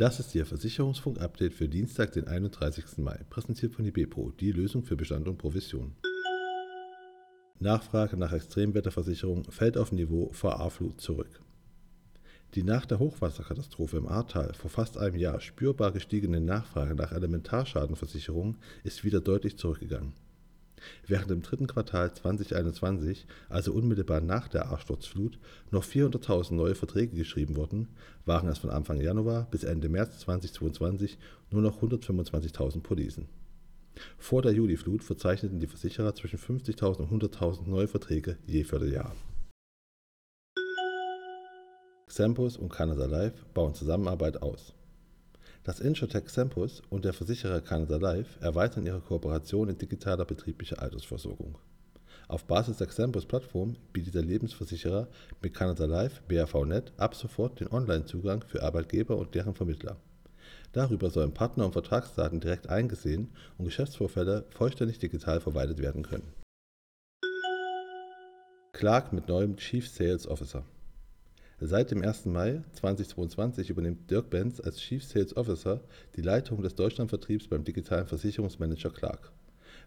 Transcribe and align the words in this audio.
Das 0.00 0.18
ist 0.18 0.34
Ihr 0.34 0.46
Versicherungsfunk-Update 0.46 1.52
für 1.52 1.68
Dienstag, 1.68 2.12
den 2.12 2.26
31. 2.26 2.96
Mai, 2.96 3.20
präsentiert 3.28 3.74
von 3.74 3.84
IBPRO, 3.84 4.30
die 4.30 4.50
Lösung 4.50 4.82
für 4.82 4.96
Bestand 4.96 5.28
und 5.28 5.36
Provision. 5.36 5.94
Nachfrage 7.58 8.16
nach 8.16 8.32
Extremwetterversicherung 8.32 9.44
fällt 9.50 9.76
auf 9.76 9.92
Niveau 9.92 10.30
vor 10.32 10.58
A-Flut 10.58 11.02
zurück. 11.02 11.42
Die 12.54 12.62
nach 12.62 12.86
der 12.86 12.98
Hochwasserkatastrophe 12.98 13.98
im 13.98 14.08
Ahrtal 14.08 14.54
vor 14.54 14.70
fast 14.70 14.96
einem 14.96 15.16
Jahr 15.16 15.38
spürbar 15.38 15.92
gestiegene 15.92 16.40
Nachfrage 16.40 16.94
nach 16.94 17.12
Elementarschadenversicherung 17.12 18.56
ist 18.84 19.04
wieder 19.04 19.20
deutlich 19.20 19.58
zurückgegangen. 19.58 20.14
Während 21.06 21.30
im 21.30 21.42
dritten 21.42 21.66
Quartal 21.66 22.12
2021, 22.12 23.26
also 23.48 23.72
unmittelbar 23.72 24.20
nach 24.20 24.48
der 24.48 24.70
Ahrsturzflut, 24.70 25.38
noch 25.70 25.84
400.000 25.84 26.54
neue 26.54 26.74
Verträge 26.74 27.16
geschrieben 27.16 27.56
wurden, 27.56 27.88
waren 28.24 28.48
es 28.48 28.58
von 28.58 28.70
Anfang 28.70 29.00
Januar 29.00 29.48
bis 29.50 29.64
Ende 29.64 29.88
März 29.88 30.20
2022 30.20 31.18
nur 31.50 31.62
noch 31.62 31.82
125.000 31.82 32.80
Policen. 32.80 33.28
Vor 34.18 34.42
der 34.42 34.52
Juliflut 34.52 35.04
verzeichneten 35.04 35.60
die 35.60 35.66
Versicherer 35.66 36.14
zwischen 36.14 36.38
50.000 36.38 36.98
und 36.98 37.22
100.000 37.22 37.68
neue 37.68 37.88
Verträge 37.88 38.38
je 38.46 38.64
Vierteljahr. 38.64 39.14
Xempus 42.06 42.56
und 42.56 42.70
Canada 42.70 43.06
Life 43.06 43.44
bauen 43.54 43.74
Zusammenarbeit 43.74 44.42
aus. 44.42 44.74
Das 45.62 45.78
Insurtech 45.78 46.24
Xempus 46.24 46.82
und 46.88 47.04
der 47.04 47.12
Versicherer 47.12 47.60
Canada 47.60 47.96
Life 47.96 48.40
erweitern 48.40 48.86
ihre 48.86 49.00
Kooperation 49.00 49.68
in 49.68 49.76
digitaler 49.76 50.24
betrieblicher 50.24 50.80
Altersversorgung. 50.80 51.58
Auf 52.28 52.44
Basis 52.44 52.78
der 52.78 52.86
Xempus-Plattform 52.86 53.76
bietet 53.92 54.14
der 54.14 54.22
Lebensversicherer 54.22 55.08
mit 55.42 55.52
Canada 55.52 55.84
Life 55.84 56.22
BAV-Net 56.28 56.92
ab 56.96 57.14
sofort 57.14 57.60
den 57.60 57.70
Online-Zugang 57.70 58.42
für 58.42 58.62
Arbeitgeber 58.62 59.18
und 59.18 59.34
deren 59.34 59.54
Vermittler. 59.54 59.96
Darüber 60.72 61.10
sollen 61.10 61.34
Partner- 61.34 61.66
und 61.66 61.72
Vertragsdaten 61.72 62.40
direkt 62.40 62.70
eingesehen 62.70 63.28
und 63.58 63.66
Geschäftsvorfälle 63.66 64.46
vollständig 64.50 64.98
digital 64.98 65.40
verwaltet 65.40 65.78
werden 65.78 66.02
können. 66.04 66.32
Clark 68.72 69.12
mit 69.12 69.28
neuem 69.28 69.58
Chief 69.58 69.86
Sales 69.86 70.26
Officer. 70.26 70.64
Seit 71.62 71.90
dem 71.90 72.02
1. 72.02 72.24
Mai 72.24 72.62
2022 72.72 73.68
übernimmt 73.68 74.10
Dirk 74.10 74.30
Benz 74.30 74.62
als 74.62 74.78
Chief 74.78 75.04
Sales 75.04 75.36
Officer 75.36 75.82
die 76.16 76.22
Leitung 76.22 76.62
des 76.62 76.74
Deutschlandvertriebs 76.74 77.48
beim 77.48 77.64
digitalen 77.64 78.06
Versicherungsmanager 78.06 78.88
Clark. 78.88 79.30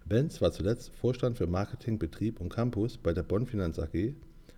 Benz 0.05 0.39
war 0.39 0.51
zuletzt 0.51 0.91
Vorstand 0.93 1.35
für 1.35 1.47
Marketing, 1.47 1.97
Betrieb 1.97 2.39
und 2.39 2.49
Campus 2.49 2.99
bei 2.99 3.11
der 3.11 3.23
Bonn 3.23 3.47
Finanz 3.47 3.79
AG, 3.79 4.13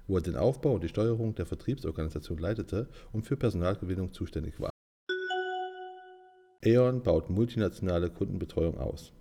wo 0.08 0.18
er 0.18 0.24
den 0.24 0.36
Aufbau 0.36 0.74
und 0.74 0.84
die 0.84 0.90
Steuerung 0.90 1.34
der 1.36 1.46
Vertriebsorganisation 1.46 2.38
leitete 2.38 2.90
und 3.14 3.24
für 3.26 3.38
Personalgewinnung 3.38 4.12
zuständig 4.12 4.60
war. 4.60 4.72
Aeon 6.66 7.02
baut 7.02 7.30
multinationale 7.30 8.10
Kundenbetreuung 8.10 8.78
aus. 8.78 9.14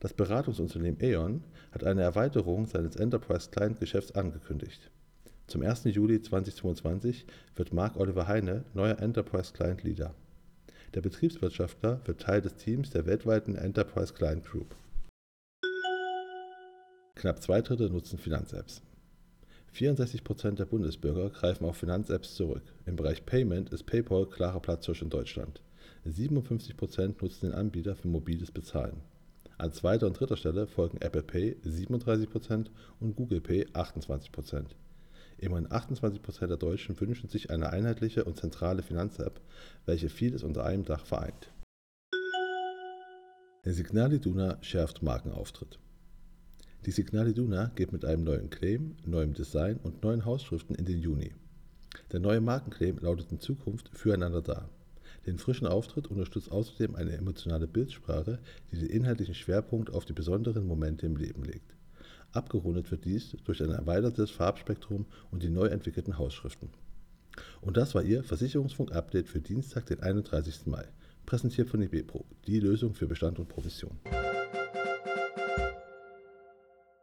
Das 0.00 0.14
Beratungsunternehmen 0.14 1.00
Aeon 1.00 1.44
hat 1.70 1.84
eine 1.84 2.02
Erweiterung 2.02 2.66
seines 2.66 2.96
Enterprise 2.96 3.50
Client 3.50 3.78
Geschäfts 3.78 4.16
angekündigt. 4.16 4.90
Zum 5.46 5.62
1. 5.62 5.84
Juli 5.84 6.22
2022 6.22 7.26
wird 7.54 7.72
Marc 7.72 7.96
Oliver 7.96 8.26
Heine 8.26 8.64
neuer 8.72 8.98
Enterprise 8.98 9.52
Client 9.52 9.82
Leader. 9.82 10.14
Der 10.94 11.02
Betriebswirtschaftler 11.02 12.00
wird 12.06 12.22
Teil 12.22 12.40
des 12.40 12.56
Teams 12.56 12.90
der 12.90 13.04
weltweiten 13.04 13.54
Enterprise 13.54 14.14
Client 14.14 14.44
Group. 14.44 14.74
Knapp 17.14 17.42
zwei 17.42 17.60
Drittel 17.60 17.90
nutzen 17.90 18.18
Finanz-Apps. 18.18 18.82
64% 19.74 20.52
der 20.52 20.64
Bundesbürger 20.64 21.30
greifen 21.30 21.64
auf 21.64 21.76
Finanz-Apps 21.76 22.34
zurück. 22.36 22.62
Im 22.86 22.96
Bereich 22.96 23.26
Payment 23.26 23.70
ist 23.70 23.84
PayPal 23.84 24.26
klarer 24.26 24.60
Platzhirsch 24.60 25.02
in 25.02 25.10
Deutschland. 25.10 25.60
57% 26.06 27.22
nutzen 27.22 27.46
den 27.46 27.54
Anbieter 27.54 27.96
für 27.96 28.08
mobiles 28.08 28.50
Bezahlen. 28.50 29.02
An 29.58 29.72
zweiter 29.72 30.06
und 30.06 30.18
dritter 30.18 30.36
Stelle 30.36 30.66
folgen 30.66 30.98
Apple 31.00 31.22
Pay 31.22 31.56
37% 31.64 32.66
und 33.00 33.16
Google 33.16 33.40
Pay 33.40 33.66
28%. 33.72 34.66
Immerhin 35.44 35.68
28% 35.68 36.46
der 36.46 36.56
Deutschen 36.56 36.98
wünschen 36.98 37.28
sich 37.28 37.50
eine 37.50 37.68
einheitliche 37.68 38.24
und 38.24 38.38
zentrale 38.38 38.82
Finanz-App, 38.82 39.42
welche 39.84 40.08
vieles 40.08 40.42
unter 40.42 40.64
einem 40.64 40.86
Dach 40.86 41.04
vereint. 41.04 41.50
Signal 43.62 44.14
Iduna 44.14 44.56
schärft 44.62 45.02
Markenauftritt. 45.02 45.78
Die 46.86 46.92
Signal 46.92 47.28
Iduna 47.28 47.72
geht 47.74 47.92
mit 47.92 48.06
einem 48.06 48.24
neuen 48.24 48.48
Claim, 48.48 48.96
neuem 49.04 49.34
Design 49.34 49.78
und 49.82 50.02
neuen 50.02 50.24
Hausschriften 50.24 50.76
in 50.76 50.86
den 50.86 51.00
Juni. 51.00 51.34
Der 52.10 52.20
neue 52.20 52.40
Markenclaim 52.40 52.96
lautet 53.00 53.30
in 53.30 53.38
Zukunft 53.38 53.90
Füreinander 53.92 54.40
da. 54.40 54.70
Den 55.26 55.36
frischen 55.36 55.66
Auftritt 55.66 56.06
unterstützt 56.06 56.50
außerdem 56.50 56.94
eine 56.94 57.12
emotionale 57.12 57.66
Bildsprache, 57.66 58.38
die 58.72 58.78
den 58.78 58.88
inhaltlichen 58.88 59.34
Schwerpunkt 59.34 59.92
auf 59.92 60.06
die 60.06 60.14
besonderen 60.14 60.66
Momente 60.66 61.04
im 61.04 61.16
Leben 61.18 61.44
legt. 61.44 61.74
Abgerundet 62.34 62.90
wird 62.90 63.04
dies 63.04 63.36
durch 63.44 63.62
ein 63.62 63.70
erweitertes 63.70 64.30
Farbspektrum 64.30 65.06
und 65.30 65.42
die 65.42 65.50
neu 65.50 65.66
entwickelten 65.66 66.18
Hausschriften. 66.18 66.68
Und 67.60 67.76
das 67.76 67.94
war 67.94 68.02
Ihr 68.02 68.24
Versicherungsfunk-Update 68.24 69.28
für 69.28 69.40
Dienstag, 69.40 69.86
den 69.86 70.02
31. 70.02 70.66
Mai, 70.66 70.84
präsentiert 71.26 71.70
von 71.70 71.80
IBPRO, 71.80 72.24
die 72.46 72.60
Lösung 72.60 72.94
für 72.94 73.06
Bestand 73.06 73.38
und 73.38 73.48
Provision. 73.48 73.98